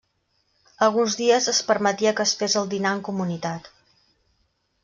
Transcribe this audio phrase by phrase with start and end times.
[0.85, 3.73] Alguns dies es permetia que es fes el dinar en comunitat.